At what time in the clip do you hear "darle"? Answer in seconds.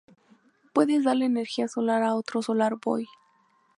1.03-1.25